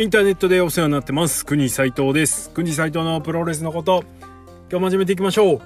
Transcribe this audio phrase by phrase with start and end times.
[0.00, 1.44] インターネットでお世話になってます。
[1.44, 2.50] 国斉藤です。
[2.50, 4.04] 国斉藤のプロレスのこと。
[4.70, 5.60] 今日も始めていきましょう。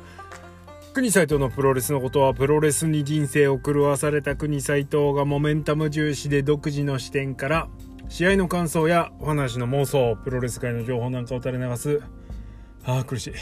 [0.94, 7.68] 国斉藤のプロレスのことはプロレスに人生を狂わされた国斉藤がモメンタム重視で独自の視点から
[8.08, 12.00] 試合の感想やお話の妄想プロレス界の情報なんかを垂れ流す。
[12.86, 13.32] あー苦しい。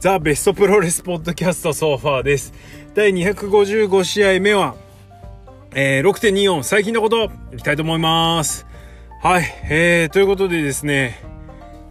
[0.00, 2.54] ザ・ベストプロレスポッドキャストソファーです。
[2.94, 4.74] 第255試合目は
[5.74, 7.30] えー、6.24最近のこと。
[7.52, 8.64] いきたいと思います。
[9.24, 11.18] はい、えー、ということでですね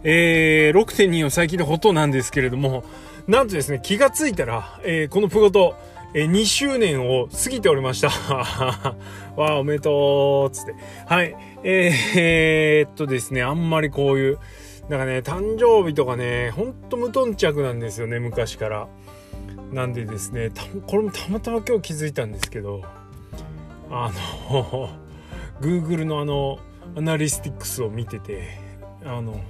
[0.04, 2.84] えー、6.24最近のことなんですけれども
[3.26, 5.74] なんとですね気がついたら、えー、このプゴト
[6.14, 8.06] えー、2周年を過ぎておりました。
[9.34, 10.76] わあ、おめでとうつって。
[11.06, 11.34] はい。
[11.64, 14.38] えー、えー、っとですね、あんまりこういう、
[14.88, 18.86] なんかね、誕生日とかね、ほんと無頓着なんですよね、昔から。
[19.72, 20.52] なんでですね、
[20.86, 22.82] これもたまたま今日気づいたんですけど、
[23.90, 24.12] あ
[24.52, 24.90] の
[25.60, 26.60] Google のあの
[26.96, 28.58] アナリスティックスを見てて
[29.04, 29.40] あの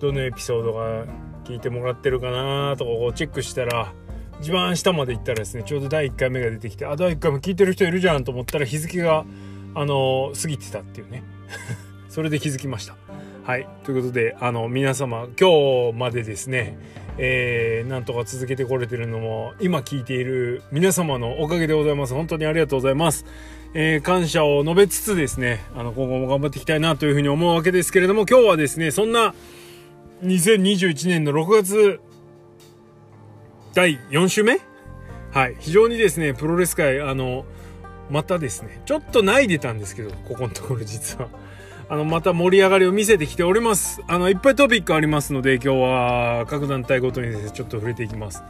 [0.00, 1.06] どのエピソードが
[1.44, 3.92] 聞いてもらってるかなとかこうチェックしたら
[4.40, 9.24] 一番下まで行ったらですねちょうど第1回目が出てきてあ第1回も聞いてる人いるじゃんと思ったら日付が
[9.74, 11.22] あの過ぎてたっていうね。
[12.08, 12.96] それで気づきました。
[13.44, 13.68] はい。
[13.84, 16.76] ということであの皆様今日までですね
[17.18, 22.14] えー、なんとか続けてこれてるのも今聞いている皆様のおかげでございます。
[22.14, 23.26] 本当にありがとうございます。
[23.72, 29.34] えー、感謝を述べつつですね、あの、今後も頑張っていきたいなというふうに思うわけですけれども、今日はですね、そんな
[30.24, 32.00] 2021年の6月
[33.72, 34.60] 第4週目？
[35.30, 35.56] はい。
[35.60, 37.44] 非常にですね、プロレス界、あの、
[38.10, 41.28] またですね、ちょっと泣いてたんですけど、ここのところ実は。
[41.88, 44.02] あの、また盛り上がりを見せてきております。
[44.08, 48.42] あの、いっぱいトピックありますので、今日は各団体ごとにですね、ちょっと触れていきます。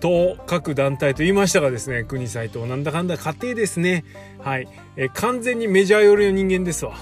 [0.00, 4.04] と各団体と言いましたがですね国斎藤なんだかんだ家庭ですね。
[4.38, 6.94] はい、え完全にメジャー寄りの人間ですわ。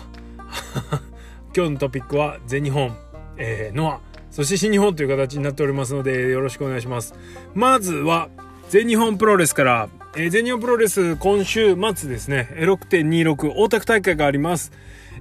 [1.56, 2.96] 今日のトピックは全日本、
[3.36, 4.00] えー、ノア。
[4.30, 7.14] そして新日本という形になっておりますのでよろしくお願いします。
[7.54, 8.28] まずは
[8.68, 12.48] 全日本プロレスから、えー、全日本プロレス今週末ですね。
[12.58, 14.72] 6.26大田区大会があります、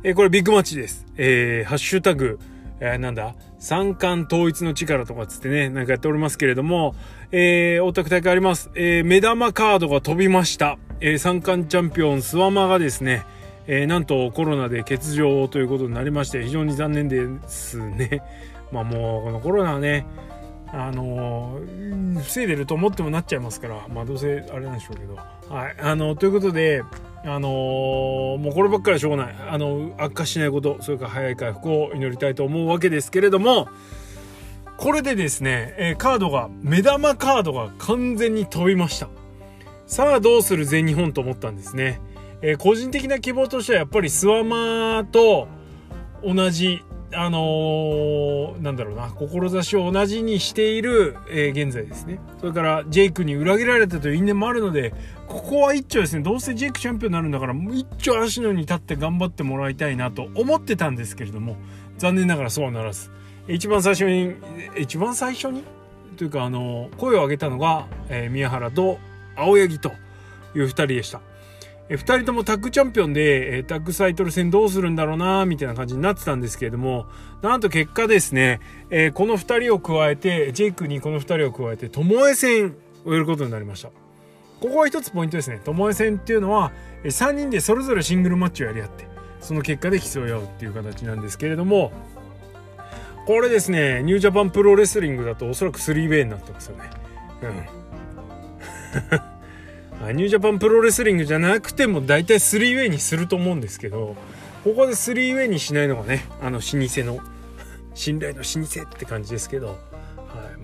[0.03, 2.39] えー、これビッグマッチです、え、ハッシュタグ
[2.85, 3.33] えー、なんだ？
[3.59, 6.95] 三冠統一の力とかつってね、なんかやっておりますけれども、
[7.31, 8.69] えー、大田区大会あります。
[8.75, 10.77] えー、目玉カードが飛びました。
[10.99, 13.23] えー、三冠チャンピオン、スワマがですね、
[13.67, 18.21] えー、なんとコロナで欠場ということになりまして、非常に残念ですね。
[18.73, 20.05] まあもう、このコロナはね、
[20.73, 21.61] あの、
[22.17, 25.15] 防いでると思ってもなっちゃいますから、まあどうせあれなんでしょうけど。
[25.15, 25.75] はい。
[25.79, 26.83] あの、ということで、
[27.25, 29.35] あのー、もうこればっかりはしょうがない。
[29.49, 33.69] あの、悪化しないこと、それから早い回復を祈りたいと思うわけですけれども、
[34.77, 39.07] これでですね、えー、カードが、目玉カードが完全に飛びました。
[39.85, 42.01] さあどうする全日本と思ったんですね。
[42.41, 45.47] えー、個人的な希望としてはやっぱりスワマと
[46.23, 46.83] 同じ
[47.15, 52.19] あのー、なんだろうな、志を同じにしている、えー、現在ですね。
[52.39, 54.93] それから、ジェイクに裏切られたという因縁もあるので、
[55.27, 61.57] ここは一丁ですね、どうせジェイクチャンピオンになるんだから、一丁足のに立って頑張ってもらいたいなと思ってたんですけれども、
[61.97, 63.11] 残念ながらそうはならず。
[63.47, 64.33] 一番最初に、
[64.77, 65.63] 一番最初に？
[66.17, 68.99] というか、あのー、声を上げたのが、え宮原と
[69.35, 69.91] 青柳と
[70.55, 71.21] いう二人でした。
[71.93, 77.05] え2人ともタッグチャンピオンで、えタッグサイトル戦どうするんだろうなみたいな感じになってたんですけれども、
[77.43, 83.89] なんと結果ですね、えこの2人を加えて、ジェイクにこの2人を加えて、ともえ戦をやることになりました。
[84.59, 85.61] ここは一つポイントですね。
[85.63, 86.71] ともえ戦っていうのは、
[87.03, 89.07] 3人でそれぞれシングルマッチをやり合って、
[89.39, 91.91] その結果で競い合うっていう形なんですけれども、
[93.27, 96.89] これですね、 New Japan Pro Wrestling だとおそらく 3way になってますよね。
[97.43, 99.32] うん。
[100.11, 104.15] New Japan Pro Wrestling じゃなくても大体 3way にすると思うんですけど
[104.63, 107.19] ここで 3way にしないのがねあの老舗の
[107.93, 109.77] 信頼の老舗って感じですけど、はい。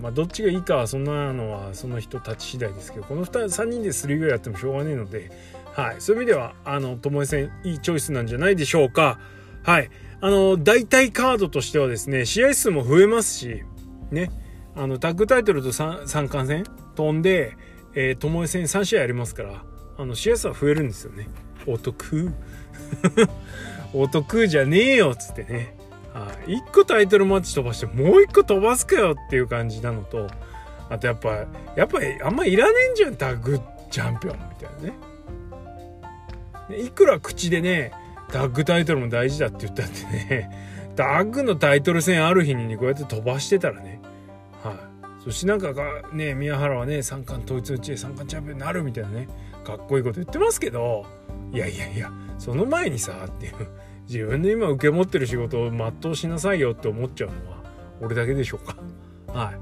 [0.00, 5.30] まあ、どっちがいいかはそんなのはその人たち次第ですけどこの 2, 3人で 3way やってもしょうがねえので、
[5.74, 9.20] はい、そういう意味ではあの巴戦いいチョイスなんじゃないでしょうか。
[9.62, 9.90] はい。
[10.22, 13.62] あの大体カードとしてはですね試合数も増えますし
[14.10, 14.30] ね。
[14.76, 17.56] あのタッグタイトルと三冠戦飛んで
[17.94, 19.64] えー、ともえ戦3試合ありますから、
[19.98, 21.28] あの、試合数は増えるんですよね。
[21.66, 22.30] お得
[23.92, 25.76] お得じゃねえよっつってね。
[26.46, 30.28] 1個タイトルマッチ飛ばしてもう1個飛ばすかよっていう感じなのと、
[30.88, 31.46] あとやっぱ、
[31.76, 33.60] やっぱりあんまいらねえんじゃん、タッグ
[33.90, 34.92] チャンピオンみたい
[36.70, 36.82] なね。
[36.82, 37.92] いくら口でね、
[38.32, 40.50] タッグタイトルも大事だって言ったってね、
[40.96, 43.99] タッグのタイトル戦ある日にこうやって飛ばしてたらね、
[45.22, 49.28] そしてなんかがね宮原はね三冠統一の地で三冠チャンピオンになるみたいなね
[49.64, 51.04] かっこいいこと言ってますけど
[51.52, 53.54] いやいやいやその前にさっていう
[54.08, 57.62] 自分で今受け持ってる仕事を全うしなさいよって思っちゃうのは
[58.00, 58.76] 俺だけでしょうか。
[59.32, 59.54] はい。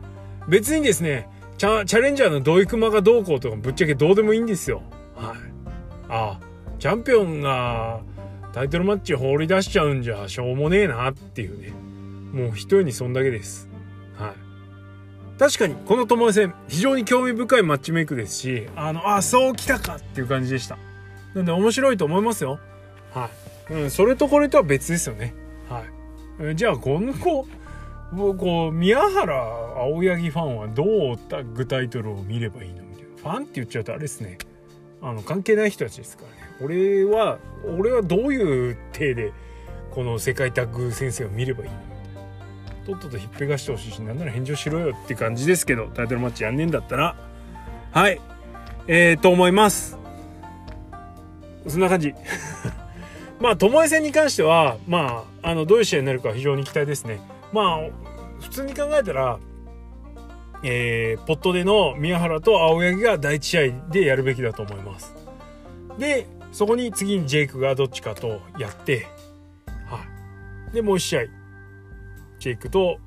[0.49, 1.28] 別にですね
[1.58, 4.81] チャチャレンジャーの土井熊がどうこうとかぶっちゃけどうでもいいんですよ。
[5.16, 5.37] はい。
[6.08, 6.40] ああ
[6.78, 8.00] チャンピオンが
[8.55, 11.72] タイトルマッチ放り出しちゃうんじゃしょうもねえなっていうね。
[12.32, 13.68] もう一重にそんだけです。
[15.38, 20.79] 確かにこの友え戦非常に興味深いマッチメイクですしあのあそうきたかっていう感じでした。
[21.35, 22.58] なんで面白いと思いますよ。
[23.12, 23.31] は
[23.70, 23.73] い。
[23.75, 25.35] うんそれとこれとは別ですよね。
[25.69, 25.85] は
[26.50, 26.56] い。
[26.56, 27.46] じゃあこの子
[28.11, 29.35] こう宮原
[29.76, 33.08] 青柳ファンはどうタッグタイトルを見ればいいのみたいな。
[33.17, 34.38] ファンって言っちゃうとあれですね。
[35.02, 36.37] あの関係ない人たちですからね。
[36.61, 37.38] 俺は
[37.79, 39.32] 俺はどういう体で
[39.93, 41.76] この世界タッグ先生を見ればいいの
[42.88, 47.17] とっととひっぺがしてほしいしなんなら返事をしろよって感じですけどタイトルマッチやんねえんだったら。
[47.93, 48.19] はい。
[48.87, 49.99] えー、と思います。
[51.67, 52.14] そんな感じ。
[53.40, 57.20] まあ巴戦に関してはまああのどういう試合になるか非常に期待ですね。
[57.52, 57.81] まあ
[58.40, 59.38] 普通に考えたら
[60.62, 65.14] えー、ポットでの宮原と青柳が第1試合でやるべきだと思います。
[65.99, 69.06] でそこに次にジェイクがどっちかとやって、
[69.87, 70.00] は
[70.70, 71.38] い、でもう1試合。
[72.38, 72.99] ジェイクと、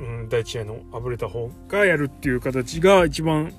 [0.00, 3.52] うん、第1試合のあぶれた方がやるっていう形が一番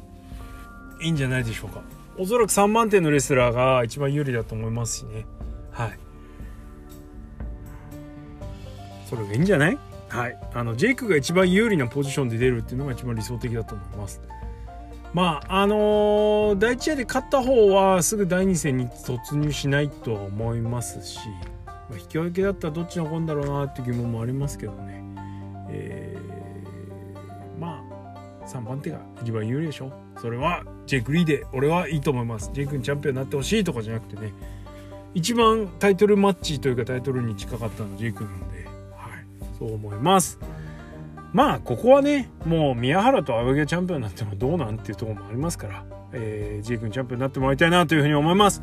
[1.01, 1.81] いいんじゃないでしょうか。
[2.17, 5.25] おそらく3万点のレスラーが一番有利だと思いますしね。
[5.71, 5.99] はい。
[9.09, 9.77] それがいいんじゃない？
[10.09, 10.39] はい。
[10.53, 14.21] あのジェイクが一番有利なポジションで出るっていうのが一番理想的だと思います。
[15.13, 21.19] まああのー、第1試合で勝った方はすぐ第2戦に突入しないとは思いますし、
[21.65, 25.02] まあ、引き分けだったらどっちのんだろうなっていう疑問もありますけどね、
[25.73, 27.83] えー、ま
[28.43, 29.91] あ3番手が一番有利でしょ。
[30.21, 32.51] それはジェイク・リーで俺はいいと思います。
[32.53, 34.33] ジェイクにチャンピオンになってほしいとかじゃなくてね。
[35.13, 38.63] 一番タイトルマッチというかタイトルに近かったのジェイクなので。
[38.63, 38.69] はい。
[39.57, 40.39] そう思います。
[41.33, 45.83] まあここはねもう宮原と青柳がチャンピオンになってもどうなんていうところもありますから、
[46.13, 48.61] えー、J 君チャンピオンになってもらいたいなというふうに思います。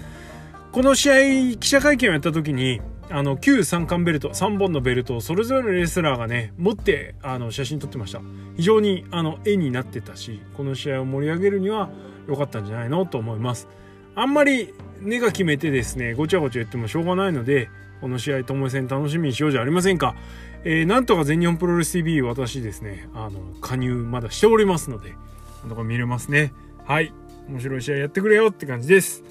[0.70, 1.10] この試
[1.54, 2.80] 合記者会見をやった時に
[3.10, 8.20] あの旧三冠ベルト3本のベルトをそれぞれのレスラーがね持ってあの写真撮ってました
[8.56, 11.90] 非常にあの絵になってたしこの試合を盛り上げるには
[12.28, 13.68] 良かったんじゃないのと思います
[14.14, 17.68] あんまり根が決めてですねごちゃごちゃ言ってもしょうがないので
[18.00, 20.14] この試合ともえ戦楽しみにしようじゃありませんか
[20.62, 25.14] えー、なんとか全日本プロレス TV 私ですね、あの、加入まだしておりますので、
[25.62, 26.52] なんとか見れますね。
[26.84, 27.12] はい。
[27.48, 29.24] 面白い試合やってくれよって感じです。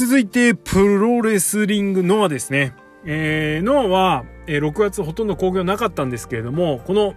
[0.00, 2.72] 続いて、プロレスリングノアですね。
[3.04, 7.14] えー、ノアは、えー、6月ほとんど興行なかったんですけれども、この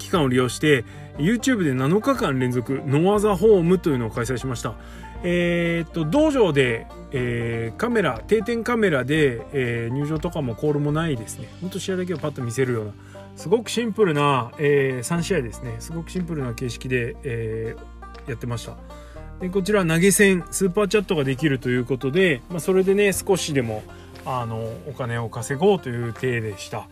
[0.00, 0.84] 期間を利用して、
[1.16, 4.74] YouTube で7日間連続、 NOAH the Home というのを開催しました。
[5.22, 12.92] えー、っと道場で、えー、カメラ定点カメラで、えー、入場とかもコールもないですねほんと試合だけをパッと見せるような
[13.36, 18.76] すごくシンプルな、えー、3試合ですねすごくシンプルな形式で、えー、やってました
[19.40, 23.82] でこちら投げ銭スーパーチャットができるということで、まあ、それでね少しでも
[24.24, 26.88] あのお金を稼ごうという体でした。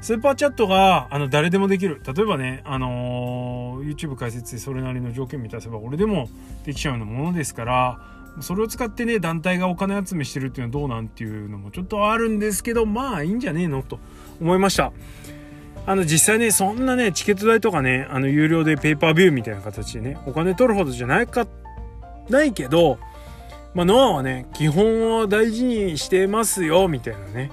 [0.00, 2.00] スーパーチャットがあの誰でもできる。
[2.06, 6.28] 例えばね、あのー、YouTube 解説でそれなりの条件満たせば俺でも
[6.64, 7.98] できちゃうようなものですから
[8.40, 13.98] それを使ってね団体がお金集めしてるっていうのはどうなんっていうのもちょっとあるんですけどまあいいんじゃねえのと
[14.40, 14.92] 思いました。
[15.86, 21.46] あの実際ねそんなねチケット代とかねあの有料でペーパービューみたいな形でねお金取るほどじゃないか
[22.30, 22.98] ないけど
[23.74, 27.50] まあノアはね基本を大事にしてますよみたいなね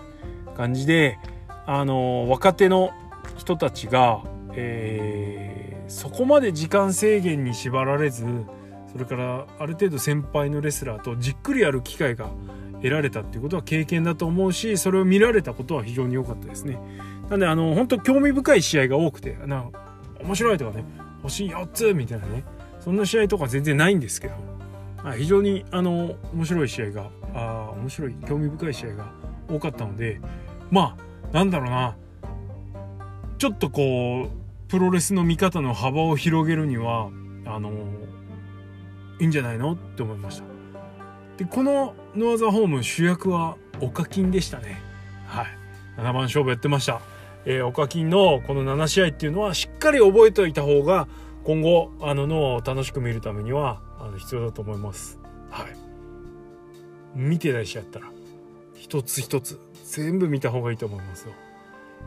[0.55, 1.17] 感じで
[1.65, 2.91] あの若手の
[3.37, 8.25] 人たちが、えー、そこまで時間制限に縛られず
[8.91, 12.29] それからある程度先輩のレスラーとじっくりやる機会が
[12.75, 16.79] 得られたっていうことは経験だと思うしそれを見られたことは非常に良かったですね。
[17.29, 19.65] なんであの本当興味深い試合が多くてな
[20.21, 20.85] 面白いとかね
[21.23, 22.43] 星4つみたいなね
[22.79, 24.35] そんな試合とか全然ないんですけど
[25.13, 29.11] 非常にあの面白い試合があ面白い興味深い試合が
[29.49, 30.19] 多かったので
[30.71, 30.97] ま
[31.31, 31.95] あなんだろうな。
[33.37, 37.09] ちょっとこうプロレスの見方の幅を広げるには
[37.45, 37.71] あの
[39.19, 39.73] いいんじゃないの？
[39.73, 40.43] って思いました。
[41.37, 44.81] でこのノアザホーム主役はオカキンでしたね。
[45.27, 45.45] はい。
[45.97, 47.01] 7番勝負やってました。
[47.45, 51.07] えー、オカキンのこの7試合っていうのはしっかり覚えておいた方が
[51.43, 53.81] 今後あのノアを楽しく見るためには
[54.15, 55.19] の必要だと思います。
[55.49, 55.67] はい。
[57.15, 58.07] 見てない試合やったら
[58.73, 61.33] 一つ一つ全部見た方がいいと思いますよ。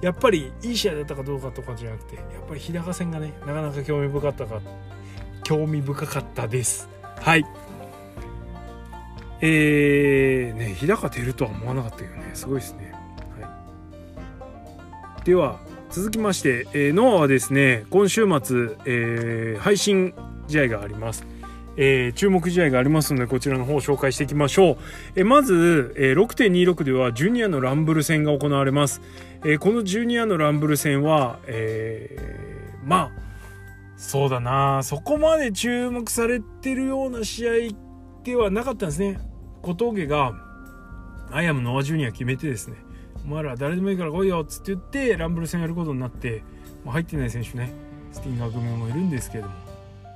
[0.00, 4.60] やっぱりいい試合だったかどうかとかじゃなくてやっぱり日高戦がねなかなか興味深かったか
[5.42, 6.88] 興味深かったです。
[7.20, 7.44] はい。
[9.40, 12.30] えー、ね日高出るとは思わなかったけどね。
[12.34, 12.92] すごいですね、
[13.40, 15.58] はい、では
[15.90, 20.14] 続きまして、えー、ノアはですね今週末、えー、配信
[20.48, 21.24] 試合があります
[21.78, 24.76] えー、注目試合がありますのでこちらの方を紹介していきましょう、
[25.14, 29.00] えー、まず、えー、6.26ではジュニアのランブル戦が行われます、
[29.44, 33.28] えー、このジュニアのランブル戦は、えー、まあ
[33.97, 34.85] そうだな。
[34.85, 37.52] そこまで注目されてるような試合
[38.23, 39.18] ではなかったんですね。
[39.61, 40.32] 小峠が
[41.30, 42.76] アイアムノアジュニア決めてですね
[43.25, 46.42] お前ら誰でもいいから来いよっつって言ってランブル戦やることになって、
[46.85, 47.73] ま、入ってない選手ね
[48.12, 49.54] スティンガー組もいるんですけども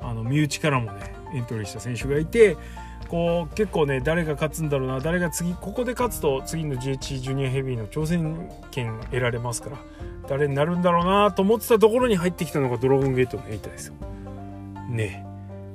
[0.01, 2.57] あの身内からもねエントリーした選手がいて
[3.09, 9.79] こう結構ね誰が勝つんだろうな誰が次ここで勝つと次の GH ジュニアヘビーの挑戦権得られますから
[10.29, 13.95] 誰になるんだろうなと思ってたところに入ってきたのがドラゴンゲートのエイタですよ。
[14.89, 15.27] ね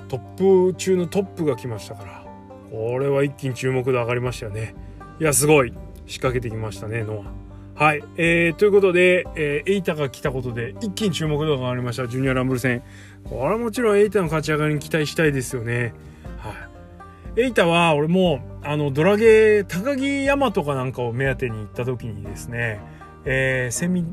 [0.07, 2.25] トップ中のトップが来ましたから
[2.71, 4.75] これは一気に注目度上がりましたよね。
[5.19, 5.73] いやすごい
[6.05, 7.46] 仕掛けてきましたねノア。
[7.77, 12.81] はい、えー、ということで、えー、エイタが来たことで一気に注目度が上がりましたジュニアランブル戦
[13.23, 15.93] これはもちろんエイタの勝ち上がりに期待したいですよね。
[16.39, 16.53] は
[17.37, 17.41] い。
[17.41, 22.79] エイタは俺もあのドラゲー高木大和かなんかを目当てに行った時にですね、
[23.25, 24.05] えー、セミ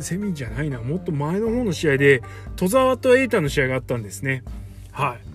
[0.00, 2.22] セミじゃないなもっと前の方の試合で
[2.56, 4.42] 戸沢とエイタの試合があったんですね。
[4.90, 5.27] はい。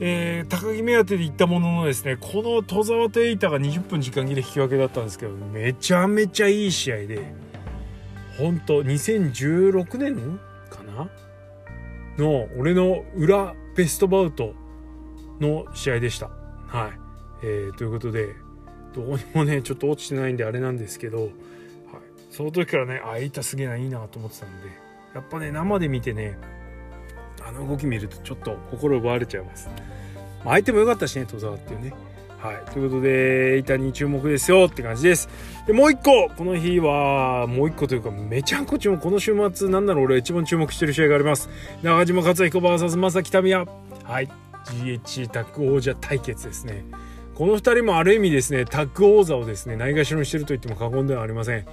[0.00, 7.32] えー、高木目当てで行ったもののですねこの戸沢とエイタが20分時間切れ引き分けだったんですけどめちゃめちゃいい試合で
[8.38, 10.38] 本当2016年
[10.70, 11.08] かな？
[12.18, 14.54] の俺の裏ベストバウト
[15.40, 16.30] の試合でした。
[16.66, 16.92] はい。
[17.42, 18.34] えー、ということで、
[18.94, 21.30] どうにもね、ちょっと落ちてないんであれなんですけど、はい、
[22.30, 24.68] その時からね、あ、いたすげえないいなと思ってたんで、
[25.14, 26.36] やっぱね、生で見てね、
[27.48, 29.68] あの動き見るとちょっと心奪われちゃいます。
[30.44, 31.94] まあ、相手も良かったしね、戸沢っていうね。
[32.38, 32.72] はい。
[32.72, 35.28] ということで、板に注目ですよって感じです。
[35.66, 41.48] で、もう一個、この日は、もう一個というか、めちゃくちゃこの週末、なんだろう、俺一番注目してる試合があります。
[41.82, 43.66] 中島克彦 VS 正木民也。
[44.04, 44.28] はい。
[44.66, 46.84] GH タッグ王者対決ですね。
[47.34, 51.66] この2人もある意味ですね、タッグ王座をですね、ないがしろにしてると言っても過言ではありません。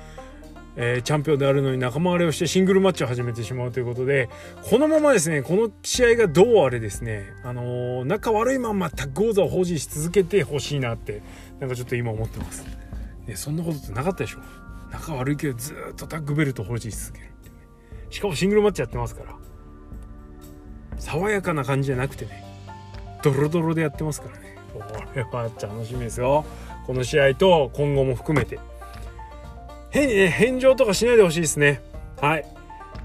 [0.78, 4.30] えー、チャンピオンであるのに仲間割れをしてシングルマッチを始めてしまうということで
[4.70, 11.22] このままですねこの試合がどうあれですね、あのー、仲悪いままタッグ王座を保持し続けてほしいなって
[11.60, 12.66] なんかちょっと今思ってます、
[13.26, 14.40] ね、そんなことってなかったでしょ？
[14.92, 17.56] 仲悪いけどずっとタッグベルト保持し続けるってね。
[18.10, 19.36] しかもシングルマッチやってますから。
[20.98, 22.46] 爽やかな感じじゃなくてね。
[23.22, 24.58] ドロドロでやってますからね。
[24.72, 24.80] こ
[25.14, 26.46] れは楽しみですよ。
[26.86, 28.60] この試合と今後も含めて
[30.04, 31.82] 返上とかしないでほしいですね。
[32.22, 32.46] はい。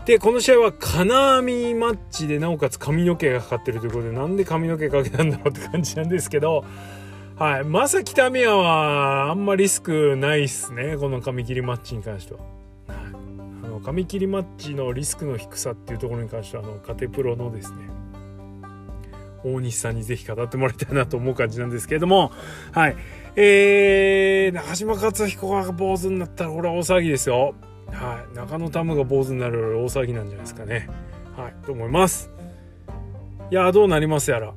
[0.07, 6.65] で、この試合は金網マッチで、なおかつ髪の毛がかかってるということで、なんで髪の毛かけたんだろうって感じなんですけど、
[7.37, 7.65] はい。
[7.65, 10.97] まさきたみやは、あんまリスクないっすね。
[10.97, 12.41] この髪切りマッチに関しては。
[12.89, 17.89] あの、髪切りマッチのリスクの低さっていうところに関しては、あの、カテプロのですね、
[19.45, 22.33] 大西さんにぜひ語ってもらいたいなと思う感じなんですけれども、
[22.73, 22.97] はい。
[23.37, 27.55] えー、中島克彦が坊主になったらこれは大騒ぎですよ。
[27.89, 28.37] はい。
[28.37, 30.89] 中野タムが坊主になる大騒ぎなんじゃないですかね。
[31.37, 31.55] はい。
[31.65, 32.31] と思います。
[33.51, 34.55] いやどうなりますやら。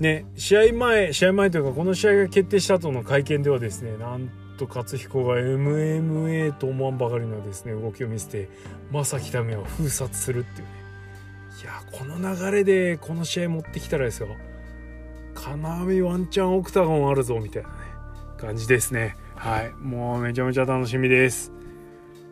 [0.00, 8.48] ね、試合前、試合前というか、この試合が決定した後の会見ではですね、なんと勝彦が MMA と思わんばかりのですね、動きを見せて、
[8.92, 10.75] 正木民を封殺するっていうね。
[11.66, 14.28] やこの流れでこの試合持ってきたらですよ。
[15.34, 17.74] 金網ワンチャンオクタゴンあるぞみたいなね
[18.38, 19.16] 感じですね。
[19.34, 21.52] はいもうめちゃめちゃ楽しみです。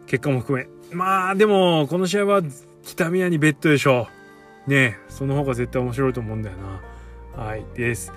[0.07, 0.69] 結果も含め。
[0.95, 2.43] まあでもこの試合は
[2.83, 4.09] 北宮にベッドでしょ
[4.67, 4.71] う。
[4.71, 6.57] ねその方が絶対面白いと思うんだよ
[7.37, 7.45] な。
[7.45, 8.12] はいです。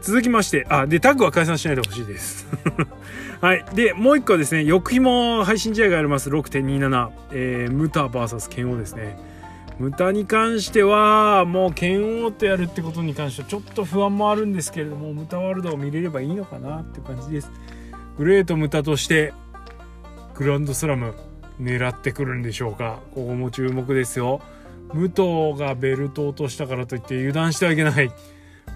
[0.00, 2.46] 続きましてあでタッグは解散しないでほしいです。
[3.40, 6.30] はいでもう一個ですね翌日も配信試合があります。
[6.30, 9.18] 6.27、えー、ムタ VS 剣王ですね。
[9.78, 17.50] ムタに関してはもう剣王とやるってことに関してはちょっと不安もあるんですけれどもムタワールドを見れればいいのかなって感じです。
[18.16, 19.32] グレートムタとして
[20.34, 21.14] グランドスラム
[21.60, 23.00] 狙ってくるんでしょうか。
[23.14, 24.40] ここも注目ですよ。
[24.92, 28.10] 武藤がベルトを落としたからといって油断してはいけない。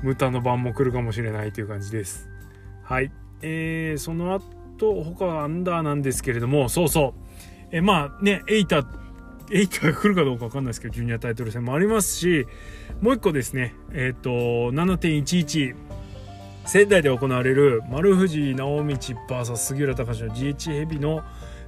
[0.02, 2.28] ムタの番も来るかもしれないという感じです。
[2.82, 3.10] はい。
[3.40, 7.22] えー、その後他はアンダーなんですけれどもそうそう。
[7.72, 8.84] えまあねエイタ
[9.52, 12.46] 8が来るかどうか分かんないですけど、ジュニアタイトル戦もありますし、
[13.00, 14.30] もう一個ですね、えっ、ー、と、
[14.72, 15.74] 7.11、
[16.64, 21.22] 仙台で行われる丸藤直道 VS 杉浦隆の GH ヘビの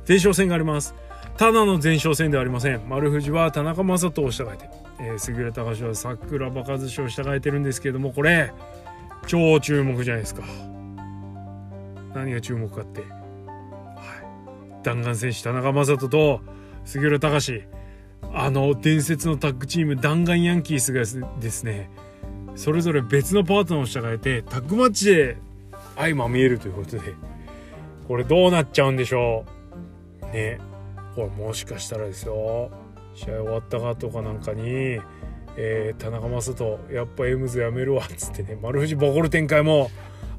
[0.08, 0.94] 前哨戦があります。
[1.36, 2.88] ただの前哨戦ではありません。
[2.88, 8.52] 丸藤は田中将人を従えて、えー、杉浦隆は桜庭和志を従えてるんですけれども、これ、
[9.26, 10.42] 超注目じゃないですか。
[12.14, 16.40] 何が注目かって、はい、弾丸選手田中将人と
[16.84, 17.62] 杉浦隆。
[18.32, 21.02] あの伝説のタッグチーム弾丸ヤンキースが
[21.40, 21.90] ですね
[22.56, 25.36] それぞれ別のパートナーを従えてタッグマッチで
[25.96, 27.14] 相まみえるということで
[28.08, 29.44] これどうなっちゃうんでしょ
[30.22, 30.26] う？
[30.34, 30.58] ね。
[31.14, 32.70] これもしかしたらですよ。
[33.14, 34.98] 試合終わったかとかなんかに、
[35.56, 39.90] えー、田中将人やっぱエムズやめるわっつってね丸藤ボコる展開も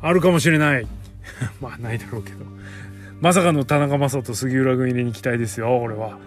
[0.01, 0.87] あるかもしれない。
[1.61, 2.45] まあないだろうけど。
[3.21, 6.19] まさかの田中将人杉浦軍入れに期待ですよ俺は。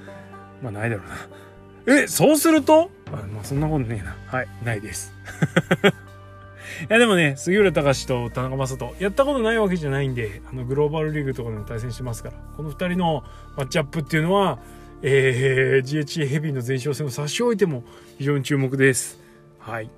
[0.63, 2.03] まあないだろうな。
[2.03, 2.91] えそうすると？
[3.07, 4.17] あまあそんなことねえな。
[4.27, 5.13] はいないです。
[6.89, 12.37] いやでもね杉浦隆と田中将人やったことないわけじゃないんであのグローバルリーグとかでも対戦してますから。
[12.57, 13.25] この2人の
[13.57, 14.59] マッチアップっていうのは、
[15.03, 17.85] えー、GHA ヘビーの前哨戦を差し置いても
[18.19, 19.21] 非常に注目です。
[19.59, 19.91] はい。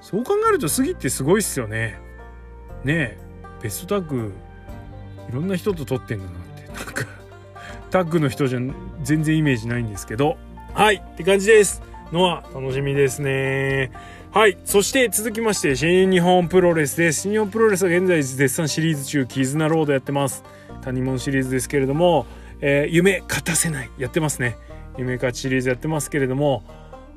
[0.00, 1.98] そう考えると杉ってすごいっすよね。
[2.84, 3.18] ねえ。
[3.62, 4.32] ベストタッグ
[5.28, 6.66] いろんな人と撮ってんだなって。
[6.66, 7.06] なんか
[7.90, 8.60] タッグの人じゃ
[9.02, 10.36] 全然イメージないんですけど
[10.74, 13.90] はいって感じですのは楽しみですね
[14.32, 14.56] はい。
[14.64, 17.22] そして続きまして、新日本プロレスです。
[17.22, 20.44] 新日本プロレスは現在絶賛シリーズ中、絆ロードやってます。
[20.82, 22.26] 谷門シリーズですけれども、
[22.60, 23.90] えー、夢勝たせない。
[23.98, 24.56] やってますね。
[24.96, 26.62] 夢勝ちシリーズやってますけれども、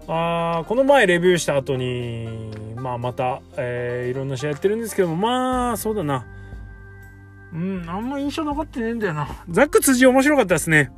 [0.07, 6.25] あこの前レビューした後に、まあまた、えー、いろんな試合やってるんですけども、まあ、そうだな。
[7.53, 9.27] うん、あんま印象残ってねえんだよな。
[9.49, 10.91] ザック辻面白かったですね。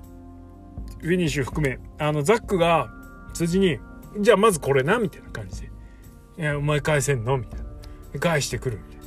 [1.06, 1.80] フィニッシュ含め。
[2.00, 2.90] あの、ザックが
[3.34, 3.80] 辻に、
[4.20, 5.72] じゃあまずこれな、みたいな感じで。
[6.38, 7.38] いや、お前返せんの？
[7.38, 7.60] みたい
[8.14, 8.20] な。
[8.20, 9.06] 返してくるみたいな。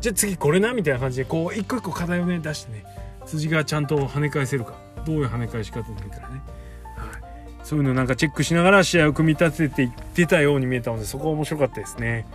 [0.00, 0.74] じゃあ次これな？
[0.74, 2.84] みたいな感じで、こう、一個一個課題をね、出してね、
[3.24, 4.74] 辻がちゃんと跳ね返せるか。
[5.06, 6.42] どういう跳ね返し方でいいからね。
[6.96, 7.22] はい。
[7.62, 12.26] そういうのなんかチェックしながら試合を組み立てていってたように見えたので、そこは面白かったですね。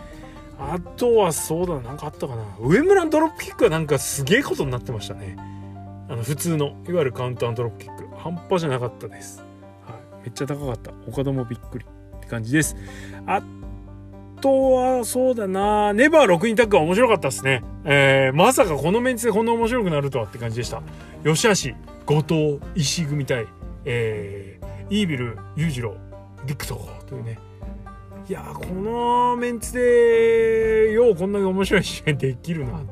[0.58, 2.44] あとはそうだ、なんかあったかな。
[2.60, 5.36] 上村のドロップキックはなんかすげえことになってましたね。
[6.08, 8.08] あの、普通の、いわゆるカウンタードロップキック。
[8.16, 9.44] 半端じゃなかったです。
[9.86, 10.22] はい。
[10.24, 10.92] めっちゃ高かった。
[11.06, 11.84] 岡田もびっくり
[12.16, 12.76] って感じです。
[13.26, 13.42] あ
[14.40, 17.62] とは、そうだな、ネバー6人タッグは面白かったですね。
[17.84, 20.82] えー、まさかこのメンツでこんな面白くなるとはって感じでした。
[21.24, 21.74] 吉橋、
[22.06, 23.46] 後藤、石井組対、
[23.86, 25.96] えー、イービル、裕次郎、
[26.46, 27.38] ビクトというね。
[28.28, 32.82] いやこのメンツで、ようこんだけ面白い試合できるなっ。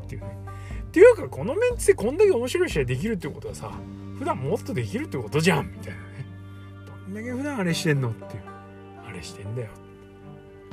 [0.93, 3.73] っていうか、このメンツでこんだけ面白い試合できるってことはさ、
[4.19, 6.27] 普段もっとできるってことじゃんみたいなね。
[7.07, 8.43] どんだけ普段あれしてんのっていう。
[9.09, 9.69] あれしてんだよ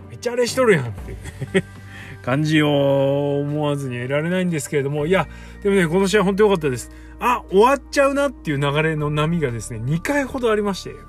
[0.09, 1.17] めっちゃあれしとるやんっていう
[2.21, 5.25] 感じを思わずに得られないんですけれども、いや、
[5.63, 6.91] でもね、この試合本当良かったです。
[7.21, 10.99] あ、終わっちゃうなっていう流れの波がですね、2回ほどありまして、はい。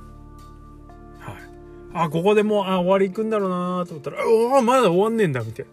[1.94, 5.70] あ、ここでもう、あ、終わり行くんだろうなと思ったら、おお、まだ終わんねえんだ、みたいな。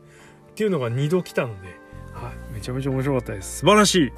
[0.49, 1.76] っていうのが2度来たので、
[2.57, 3.59] めちゃめちゃ面白かったです。
[3.59, 4.13] 素晴らしい。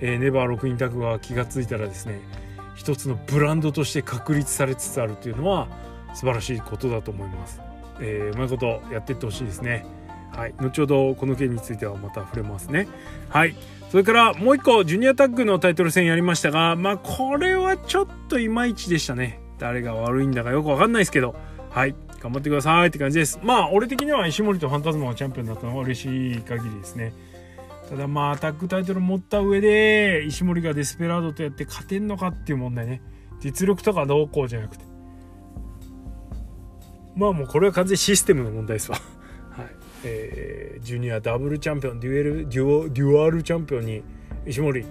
[0.00, 2.20] えー、ネバー6インタクが気がついたらですね、
[2.76, 5.66] 一つのブランドとして確立されつつあるというのは
[6.14, 7.60] 素晴らしいことだと思います。
[8.00, 9.84] えー、うまいことやっていってほしいですね。
[10.30, 12.86] はい、後ほどこの件についてはまた触れますね。
[13.28, 13.56] はい、
[13.90, 19.40] それからもう一個ジュニアタッグのタイトル戦やりましたが、まあこれはちょっといまいちでしたね。
[19.58, 21.34] 誰が悪いんだかよくわかんないですけど、
[21.70, 23.38] はい、頑張ってくださいって感じです。
[23.42, 27.12] まあ俺的には石森とファンタズマがチャンピオンになったのは嬉しい限りですね。
[27.88, 33.02] ただまあアタッグタイトル持った上で石森がデスペラードとやって勝てんのかっていう問題ね。
[33.40, 34.84] 実力とかどうこうじゃなくて。
[37.14, 38.98] まあもうこれは完全システムの問題ですわ。
[39.50, 39.66] はい
[40.04, 44.02] えー、ジュニアダブルチャンピオンデュエルデュオデュアルチャンピオンに
[44.46, 44.84] 石森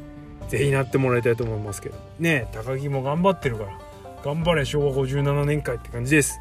[0.47, 3.79] ぜひなってもらいたいと思いますけどね高木も頑張ってるから
[4.23, 6.39] 頑張れ昭和57年会って感じです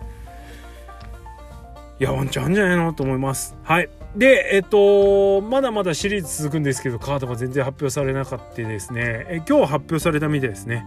[1.99, 9.27] いやワンチャンあんじゃないのと思いますはいでえっとまだまだシリーズ続くんですけどカードが全然発表されなかったですね。
[9.29, 10.85] え今日発表されたみたいですね。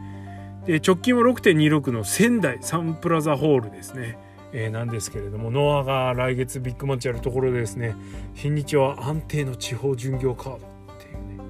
[0.65, 4.17] で直近は6.26の仙台サンプラザホールですね。
[4.51, 7.95] えー、なんですけれどもノアが来月ビッグマッチやるところでですね。
[8.35, 10.59] 日にちは安定の地方巡業カードっ
[10.99, 11.43] ていうね。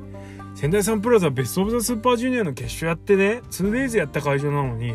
[0.55, 3.41] 仙台サンプラザベスト・オブ・ザ・スーパージュニアの決勝やってね。
[3.51, 4.93] 2days やった会場なのに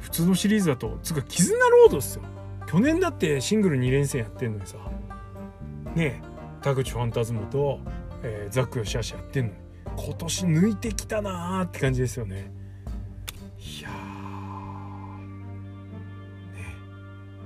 [0.00, 2.22] 普通のシリーズだとつうか絆ロードっすよ。
[2.68, 4.76] 去年だってシングル2連戦やってんのにさ。
[5.94, 6.20] ね
[6.62, 7.80] 田口ファンタズムと、
[8.22, 9.56] えー、ザック・ヨシアシやってんのに
[9.96, 12.52] 今年抜いてきたなーって感じですよね。
[13.58, 13.88] いや
[16.54, 16.64] ね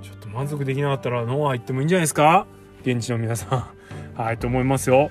[0.03, 2.47] ちょっと満足できなかったらノア行ってもいいんじゃないですか？
[2.83, 3.65] 現地の皆さん。
[4.21, 5.11] はいと思いますよ。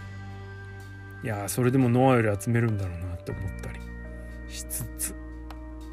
[1.23, 3.79] いやそれでもノアより集めるんだろうなって思ったり。
[4.49, 5.15] しつつ。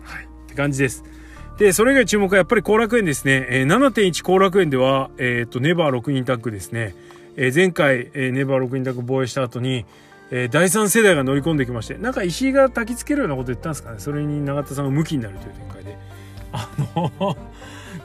[0.02, 1.04] はいって感じです。
[1.58, 6.94] でそれ以外注目はやっぱり後楽園ですね、えー、7.1後楽園では、えーと、ネバー6人タッグですね、
[7.38, 9.86] え、前回、え、ネバー6人タッグ防衛した後に
[10.30, 13.98] え、第3世代が乗り込んできましてなんか石井が焚きつけるようなこと言ったんですかね。
[13.98, 15.98] それに永田さんがムキになるという展開で。
[16.52, 17.36] あの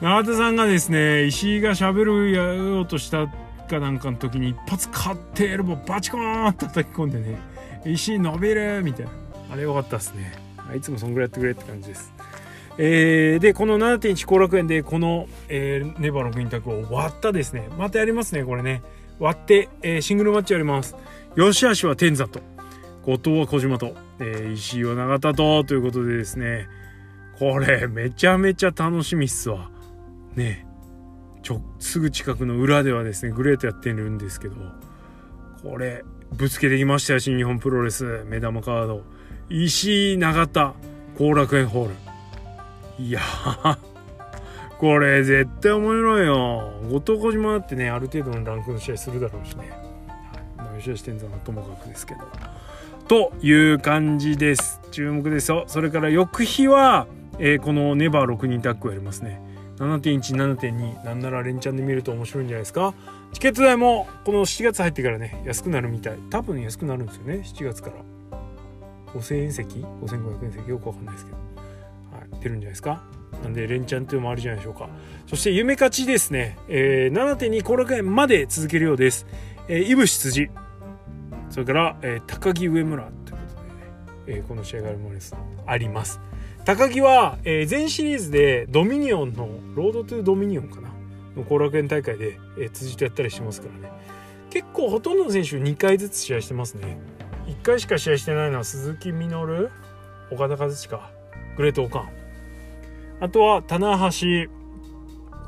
[0.00, 3.26] 永田さんがですね石井がしゃべるやろうとした
[3.68, 7.38] かなんかの時に一発勝ってエルボバチコーンって叩き込んでね
[7.84, 9.12] 石井伸びるみたいな。
[9.52, 10.32] あれよかったですね。
[10.74, 12.12] いつもそんぐらいやってくれって感じです。
[12.76, 17.68] えー、でこの7.1後楽園でこの、えー、ネバーのグインタクを割ったですね。
[17.78, 18.82] またやりますねこれね。
[19.18, 20.96] 割って、えー、シングルマッチやります。
[21.36, 22.40] 吉橋は天山と。
[23.02, 25.64] 後藤は小島と、えー、石井は永田と。
[25.64, 26.68] ということでですね。
[27.38, 29.70] これめちゃめちゃ楽しみっすわ。
[30.34, 30.66] ね。
[31.42, 34.56] ちょすぐ近くの裏ではですねグレートやってるんですけど。
[35.62, 38.24] これぶつけてきましたよ新日本プロレス。
[38.26, 39.02] 目玉カード。
[39.48, 40.74] 石井永田
[41.18, 41.94] 後楽園ホール。
[42.98, 43.20] いや
[44.84, 46.72] これ絶対面白いよ。
[46.90, 49.78] 後藤小島だってねある程度のランクの試合するだろうしね、はい。
[50.58, 52.20] まあ、吉田支店座のともかくですけど。
[53.08, 54.82] という感じです。
[54.90, 55.64] 注目ですよ。
[55.68, 57.06] それから翌日は、
[57.38, 59.40] えー、このネバー6人タッグをやりますね。
[59.78, 62.92] 7.17.2なんなら連チャンで見ると面白いんじゃないですか。
[63.32, 66.18] チケット代もこの7月入ってからね安くなるみたい。
[66.28, 67.36] 多分安くなるんですよね。
[67.36, 67.96] 7月から。
[69.14, 70.68] 5000円席？5500円席？
[70.68, 71.38] よくわかんないですけど。
[72.36, 73.02] ってるんじゃないですか。
[73.44, 74.88] なんで連チャンというのもあるじゃないでしょうか。
[75.26, 79.26] そして夢勝ちですね、えー、7.2後楽園まで続けるようです、
[79.68, 80.50] えー、イブ羊
[81.50, 84.90] それから、えー、高木上村ということでね、えー、この試合が
[85.66, 86.20] あります。
[86.64, 90.88] 高木は、えー、全シリーズでドミニオンのロードトゥドミニオンかな。
[91.36, 93.92] の後楽園大会で、えー、辻とやったりしてますからね。
[94.50, 96.98] 結構ほとんどの選手2回ずつ試合してますね。
[97.46, 99.70] 1回しか試合してないのは鈴木みのる
[100.30, 101.00] 岡田和親
[101.56, 102.23] グレートオカン。
[103.24, 104.26] あとは棚橋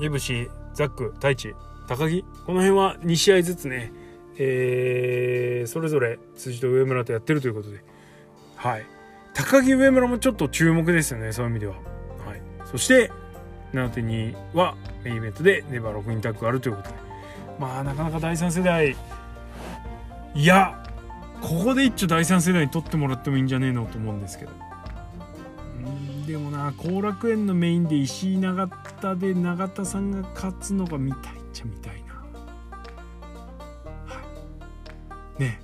[0.02, 1.54] いぶしザック太一
[1.86, 2.22] 高木。
[2.46, 3.92] この辺は2試合ずつね、
[4.38, 7.84] えー、それぞれ辻と上村とやってるということで。
[8.54, 8.86] はい。
[9.34, 11.78] 高木上村もちょっと注目ですよねそういう意味では、は
[12.34, 13.12] い、そして
[13.74, 16.94] 7.2はメインイベントでネバー6人タッグがあるということで。
[17.58, 18.96] まあなかなか第3世代。
[20.34, 20.82] いや
[21.42, 24.52] ここで一丁第3世代に取ってもらってもいいんじゃねえのと思うんですけど。
[26.26, 32.14] でもな後楽園のメインで石井永田で永田さんが勝つのが見たいっちゃ見たいな。
[32.14, 32.24] は
[35.38, 35.40] い。
[35.40, 35.60] ね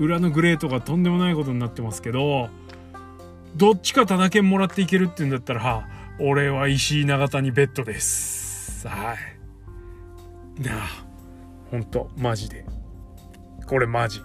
[0.00, 2.48] 裏のグレートがとんでもないことになってますけど
[3.54, 8.88] どっちかタケンもらっていけるって言うんだったら俺は石井永田にベッドです。
[8.88, 10.62] はい。
[10.62, 11.10] なあ
[11.70, 12.66] ほんとマジで。
[13.66, 14.20] これマジ。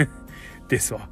[0.68, 1.08] ですわ。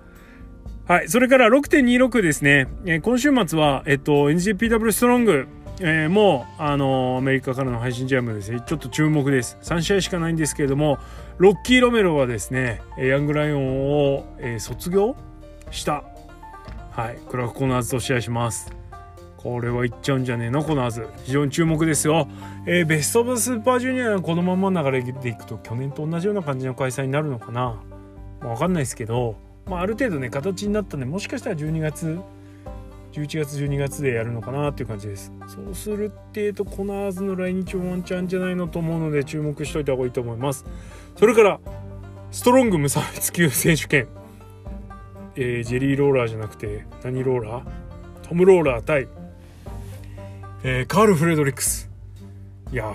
[0.88, 1.08] はい。
[1.10, 2.66] それから6.26ですね。
[2.86, 5.46] えー、今週末は、えっと、NJPW ストロング、
[5.80, 8.62] えー、もう、あのー、アメリカからの配信ジャムですね。
[8.66, 9.58] ちょっと注目です。
[9.60, 10.98] 3試合しかないんですけれども、
[11.36, 15.14] ロッキー・ロメロはですね、ヤングライオンを、えー、卒業
[15.70, 16.04] した。
[16.90, 17.18] はい。
[17.28, 18.72] クラフコナーズと試合します。
[19.36, 20.64] これはいっちゃうんじゃねえの？
[20.64, 21.06] コナーズ。
[21.24, 22.28] 非常に注目ですよ。
[22.64, 27.78] えー、ベスト・オブ・スーパージュニアのこのまま流れでいくと、去年と同じような感じの開催になるのかな？
[28.40, 29.36] わかんないですけど、
[29.68, 32.18] まあ、ある程度ね形になったんでもしかしたら12月
[33.12, 35.32] 11月12月でやるのかなっていう感じです。
[35.46, 40.64] そうするっていうとコナーズの来日ワンチャンじゃないのと思うので注目しといた方がいいと思います。
[41.16, 41.60] それから
[42.30, 44.08] ストロング無差別級選手権。
[45.36, 48.28] えー、ジェリーローラーじゃなくて何ローラー？
[48.28, 49.08] トム・ローラー対、
[50.64, 51.88] えー、カール・フレドリックス。
[52.72, 52.92] いや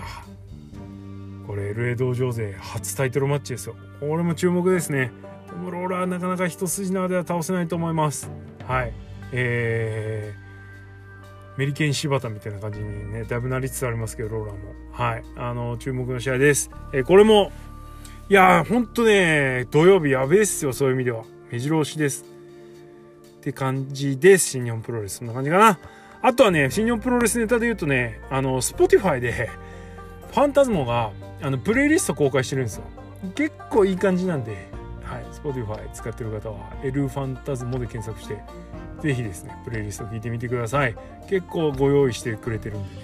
[1.46, 3.74] これ LA 道場勢初タイトルマッチですよ。
[3.98, 5.10] これも注目ですね。
[5.54, 8.28] トム・ローラーなかなか一筋縄では倒せないと思います。
[8.66, 8.92] はい。
[9.30, 14.74] えー、メリケン柴田みたいな感じにねだいぶなりつつありますけどローラーも。
[14.90, 15.24] はい。
[15.36, 17.52] あの注目の試合です、えー、これも
[18.28, 21.22] いやーほんとね土曜日やべえっすよそういう意味では。
[21.52, 22.24] 目白押しです。
[23.38, 25.18] って感じです新日本プロレス。
[25.18, 25.78] そんな感じかな。
[26.20, 29.50] あとはね新日本プロレスネタで言うとねあの Spotify で
[30.32, 32.84] ファンタズモがあのプレイリスト公開してるんですよ。
[33.36, 34.68] 結構いい感じなんで、
[35.44, 38.42] Spotify 使ってる方は L ファンタズモで検索して
[39.02, 40.96] ぜひですねプレイリスト聞いてみてください。
[41.28, 43.02] 結構ご用意してくれてるんでね、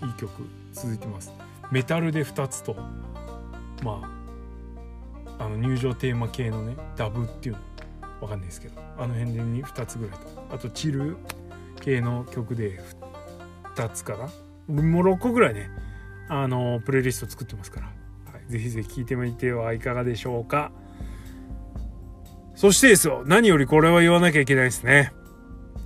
[0.00, 1.32] はい、いい曲続いてます。
[1.70, 2.76] メタルで2つと
[3.82, 4.02] ま
[5.38, 7.60] ああの入場テーマ系のねダブっていうの
[8.20, 10.26] わかんないですけどあの辺で2つぐらいと。
[10.50, 11.16] あとチル
[11.80, 12.80] 系の曲で
[13.76, 14.24] 2つかな。
[14.82, 15.70] もう6個ぐらいね
[16.28, 17.92] あのプレイリスト作ってますから、は
[18.46, 20.72] い、ぜひぜひ聴いてみてはいかがでしょうか。
[22.58, 25.12] そしてですよ、何よりこれは言わなきゃいけないですね。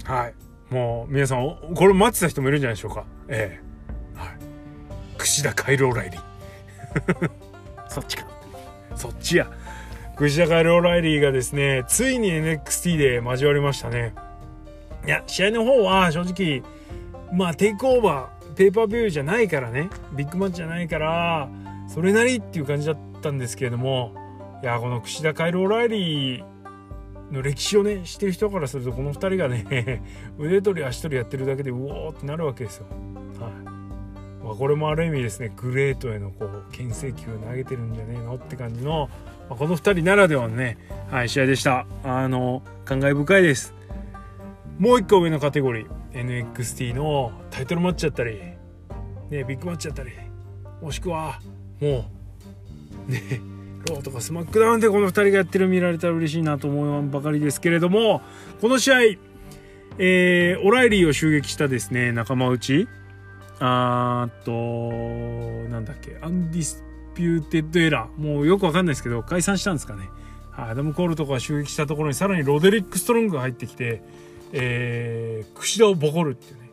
[0.04, 0.34] はい。
[0.72, 3.04] もう、皆さん、これ待ってた人もいるんじゃないでしょうか。
[3.28, 3.60] え
[4.16, 4.28] えはい。
[5.18, 7.30] 櫛田カイローライリー。
[7.92, 8.26] そっちか。
[8.96, 9.50] そっちや。
[10.16, 14.14] 串田カエル・オライリーがですね、ついに NXT で交わりましたね。
[15.06, 16.62] いや、試合の方は正直、
[17.36, 21.50] まあテイクオーバー、ペーパービューじゃないからね、ビッグマッチじゃないから、
[21.86, 24.14] それなりっていう感じだったんですけれども、
[24.62, 26.51] いや、この串田カエル・オライリー
[27.32, 30.02] の歴史をね、知ってる人からすると、この2人がね、
[30.38, 32.86] 腕取り足取りやってるだけで、うおーってなるわけですよ。
[33.40, 34.44] はい。
[34.44, 39.08] まあ、これもある意味ですね、グレートへのこう、牽制球を投げてるんじゃねえのって感じの、
[39.48, 40.78] まあ、この2人ならではのね、
[41.10, 41.86] はい、試合でした。
[42.04, 43.74] あの、感慨深いです。
[44.78, 48.40] もう一個上のカテゴリー NXT のタイトルマッチだったり、
[49.30, 50.10] ね、ビッグマッチだったり
[50.80, 51.40] もしくは
[51.80, 52.10] も
[53.08, 53.40] うね
[53.88, 58.22] RAW とか SmackDown でこの2人がやってる見られたら嬉しいなと思うばかりですけれども
[58.60, 59.00] この試合、
[59.98, 62.88] えー、オライリーを襲撃したですね仲間内。
[63.64, 66.82] あーとなんだっけ Undis
[67.14, 68.20] puted Era。
[68.20, 70.08] もうよくわかんないですけど解散したんですかね。
[70.56, 74.02] アダム・コールとか襲撃したところにさらにロデリック・ストロングが入ってきて
[74.52, 76.70] えー、櫛田をボコるっていうね。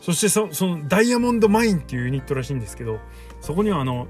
[0.00, 2.98] そしてその Diamond Mine っていうユニットらしいんですけど
[3.40, 4.06] そこにはあの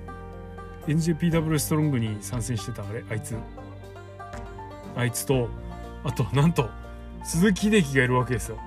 [0.86, 3.36] NJPW ストロングに参戦してたあれあいつ。
[4.96, 5.48] あいつと
[6.04, 6.68] あとなんと
[7.24, 8.58] 鈴木秀樹がいるわけですよ。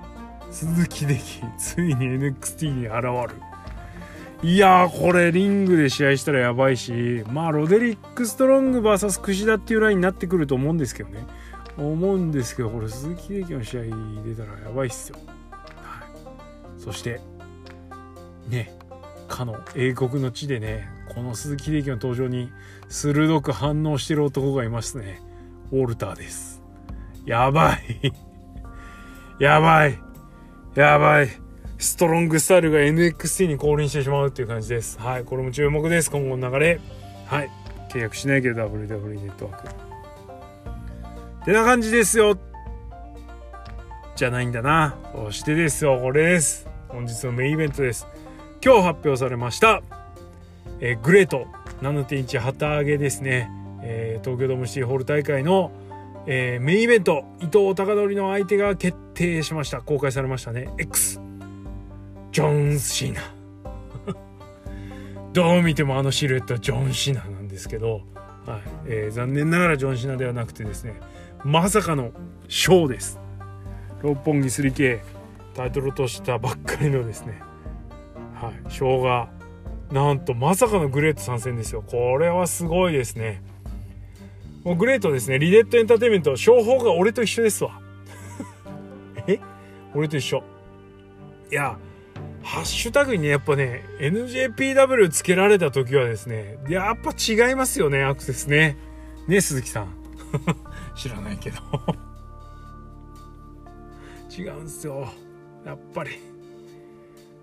[0.49, 3.41] 鈴木秀樹ついに NXT に現る。
[4.43, 11.25] いやーこれリングで試合したらやばいしまあロデリック・ストロング VS 櫛田っていうラインになってくると思うんですけどね。
[11.77, 13.81] 思うんですけどこれ鈴木秀樹の試合
[14.23, 15.17] 出たらやばいっすよ、
[15.51, 17.21] はい、そして
[18.47, 18.76] ね。
[19.27, 22.51] かの英国の地でねこの鈴木秀樹の登場に
[22.89, 25.21] 鋭く反応してる男がいますね。
[25.71, 26.61] ウォルターです。
[27.25, 28.13] やばい。
[29.39, 29.99] やばい。
[30.75, 31.29] やばい。
[31.77, 34.99] ストロングスタイルが NXT に降臨してしまうっていう感じです。
[34.99, 35.23] はい。
[35.23, 36.09] これも注目です。
[36.09, 36.79] 今後の流れ。
[37.25, 37.49] はい。
[37.89, 41.45] 契約しないけど WWE ネットワーク。
[41.45, 42.37] てな感じですよ。
[44.15, 44.95] じゃないんだな。
[45.13, 46.67] そしてですよ、これです。
[46.89, 48.07] 本日のメインイベントです。
[48.67, 49.81] 今日発表されました、
[50.81, 51.47] えー、グレート
[51.81, 53.49] 7.1旗揚げですね。
[53.81, 55.71] えー、東京ドームシティホール大会の、
[56.25, 59.81] えー、メインイベント、伊藤孝則の相手が決定しました。
[59.81, 60.67] 公開されましたね。
[60.79, 61.21] X。
[62.33, 63.21] ジョン・シーナ。
[65.31, 68.01] どう見てもあのシルエットはジョン・シーナなんですけど、
[68.45, 70.99] はいえー、残念ながらジョン・シーナではなくてですね、
[71.45, 72.11] まさかの
[72.49, 73.17] ショーです
[74.01, 74.99] 六本木 3K
[75.53, 77.46] タイトルとしたばっかりのですね
[78.41, 78.71] はい。
[78.71, 79.29] ショーが
[79.91, 81.83] なんとまさかのグレート参戦ですよ。
[81.85, 83.41] これはすごいですね。
[84.63, 85.39] もうグレートですね。
[85.39, 86.35] リデットエンターテインメント。
[86.35, 87.79] 商法が俺と一緒ですわ。
[89.27, 89.39] え？
[89.95, 90.43] 俺と一緒。
[91.51, 91.77] いや
[92.43, 98.77] ハッシュタグにねやっぱね NJPW つけられた時はですねやっぱ違いますよねアクセスね。
[99.27, 99.93] ね鈴木さん。
[100.95, 101.57] 知らないけど。
[104.37, 105.07] 違うんすよ。
[105.65, 106.11] やっぱり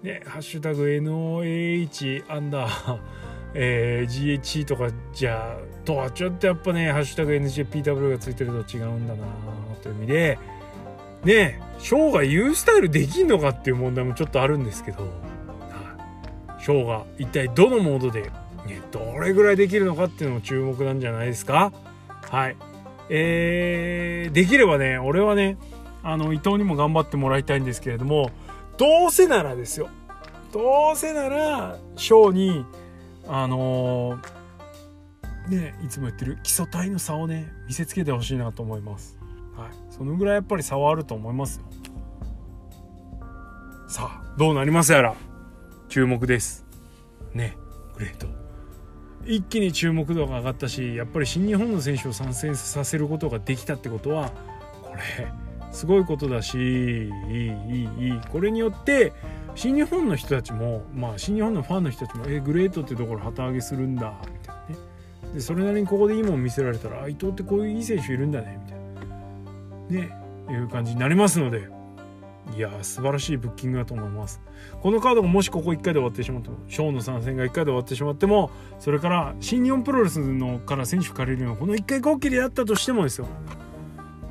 [0.05, 2.99] ねハッシュタグ NOAH アンダー
[3.57, 9.23] えー、GHE とかじゃとはちょっとやっぱねハッシュタグ NJPW がついてると違うんだな
[9.81, 10.39] という意味で
[11.25, 15.09] ねショーが言うスタイルできんのかっていう問題もちょっとあるんですけど、
[16.61, 18.31] ショーが一体どのモードで、ね、
[18.91, 21.73] どれぐらいできるのかっていうのも注目なんじゃないですか？
[22.31, 22.57] はい。
[23.11, 25.59] えー、できればね、俺はね、
[26.03, 28.31] あの、伊藤にも頑張ってもらいたいんですけれども、
[28.77, 29.89] どうせならですよ。
[30.53, 32.65] どうせなら、ショーに、
[33.27, 39.19] あのー、ね、いつも言ってる基礎体の差をね、見せつけてほしいなと思います。
[39.57, 39.71] はい。
[39.91, 41.67] そのぐらいやっぱり差はあると思いますよ。
[43.89, 45.15] さあ、どうなりますやら、
[45.89, 46.65] 注目です。
[47.33, 47.57] ね、
[47.97, 48.45] グレート。
[49.27, 54.31] 一気に注目度が上がったしやっぱり新日本の選手を参戦させることができたってことは
[54.83, 55.33] これ
[55.75, 58.21] すごいことだしいいいいいい。
[58.31, 59.13] これによって
[59.57, 64.77] 新日本の人たちもまあ新日本のファンの人たちもえグレートってところ旗揚げするんだみたいなね。
[65.35, 68.77] でそれなりにここでいいもん見せられたらあ伊藤ってこういういい選手いるんだねみた
[69.97, 70.25] いなね。
[70.53, 71.69] いう感じになりますので
[72.55, 74.41] いや素晴らしいブッキングだと思います。
[74.81, 83.27] このカードがもしここ1回で終わってしまってもショーの参戦が1回で終わってしまってもそれから新日本プロレスのから選手借りるようなこの1回こっきりだったとしてもですよ。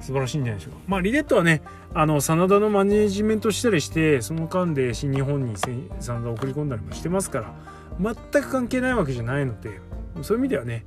[0.03, 0.79] 素晴らしいんじゃないでしょうか。
[0.87, 1.61] まあリデットはね
[1.93, 7.53] あの真田のマネジメントしたりしてその間で新日本に真田を送り込んだりもしてますから
[7.99, 9.79] 全く関係ないわけじゃないので
[10.21, 10.85] そういう意味ではね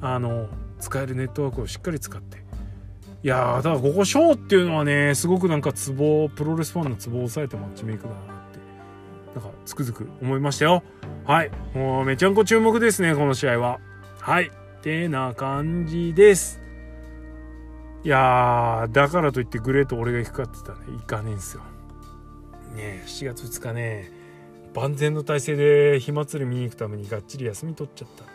[0.00, 0.48] あの
[0.80, 2.42] 使えるネットワークをしっかり使って。
[3.22, 8.20] いやーだからここショーっていうのはねすごくなんかツボプロレスファンのツボを押さえたマッチメイクだなっ
[8.52, 8.58] て
[9.34, 10.82] なんかつくづく思いましたよ。
[11.24, 11.50] はい。
[11.74, 13.80] もうめちゃんこ注目ですねこの試合は。
[14.20, 14.50] はい。
[14.82, 16.63] てな感じです。
[18.04, 21.62] いやーだからといってグレート俺が行くかって言ったらね行かねえんすよ。
[22.74, 24.12] ねえ7月2日ね
[24.74, 28.24] 万全の体制で火祭り見に行くためにがっちり休み取っちゃった。
[28.24, 28.32] んで、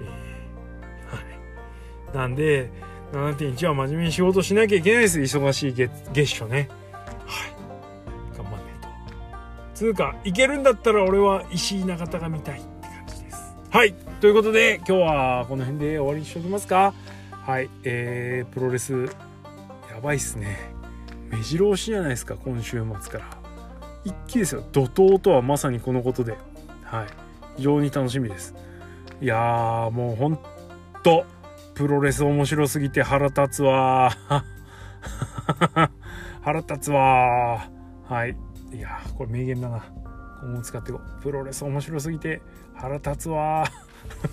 [0.00, 1.22] えー、は
[2.12, 2.16] い。
[2.16, 2.70] なんで
[3.12, 6.68] 7.1は真面目に仕事しなきゃいけないです忙しい月月初ね。
[7.26, 8.36] はい。
[8.36, 8.88] 頑張んねえと。
[9.74, 13.56] つうか行けるんだったら俺は石井永田が見たいって感じです。
[13.70, 13.94] はい。
[14.20, 16.92] ということで今日はこの辺で終わりにしておきますか
[17.48, 18.92] はいえー、プロレス
[19.90, 20.70] やばいっすね。
[21.30, 23.24] 目白押しじゃないですか今週末から。
[24.04, 24.62] 一気ですよ。
[24.70, 26.36] 怒涛とはまさにこのことで。
[26.84, 27.06] はい。
[27.56, 28.54] 非常に楽しみです。
[29.22, 30.38] いやーもうほん
[31.02, 31.24] と
[31.72, 34.12] プロレス面白すぎて腹立つわ
[36.44, 37.70] 腹立つわ
[38.10, 38.36] はい。
[38.74, 39.86] いやこれ名言だな。
[40.42, 41.22] 今後使っていこう。
[41.22, 42.42] プロレス面白すぎて
[42.74, 43.64] 腹立つわ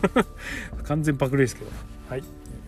[0.84, 1.72] 完全パクリですけど。
[2.10, 2.24] はい、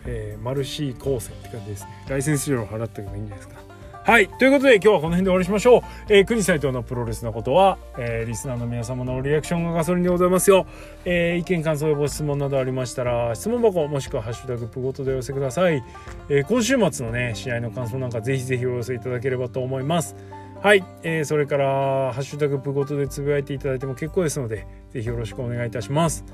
[0.08, 3.68] えー、マルシー光線って感じですねライセンス料を払っておけばいいんじゃないですか
[4.08, 4.28] はい。
[4.38, 5.82] ということで今日はこの辺で終わりしましょう。
[6.08, 10.64] えー、国斎藤のプロレスのことは、えー、リスナーの皆様のリアクションがガソリンでございますよ。
[11.04, 15.84] えー、意見、感想ご質問などありましたら、質問箱もしくはハッシュタグプごとでお寄せください。
[16.30, 20.16] えー、今週末のね、試合の感想なんかぜひぜひお寄せいただければと思います。
[20.62, 20.82] はい。
[21.02, 26.24] えー、それから、ハッシュタグプごとでつぶやいていただいても結構ですので、ぜひよろしくお願いいたします。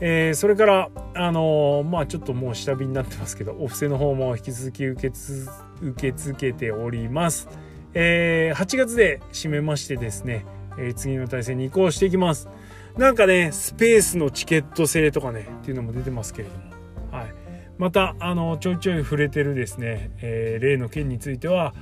[0.00, 5.48] えー、それから、あのー、まあちょっともう下火になってますけど、お布施の方も引き続き受けつ
[5.82, 7.48] 受け付けております。
[7.94, 10.46] えー、8月で締めましてですね、
[10.78, 12.48] え、次の対戦に移行していきます。
[12.96, 16.64] なんかね、スペースのチケット制とかね、っていうのも出てますけれども、
[17.10, 17.34] はい。
[17.78, 21.74] また、あの、ちょいちょい触れてるですね、え、例の件については、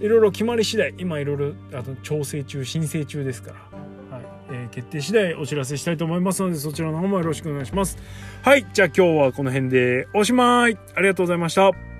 [0.00, 3.56] いろいろ決まり次第、今いろいろあの調整中、申請中ですから、
[4.54, 7.98] えー、決定次第お知らせしたいと思いますので、そちらの方もよろしくお願いします。
[8.42, 8.66] はい。
[8.72, 11.93] じゃあ今日はこの辺でおしまいありがとうございました。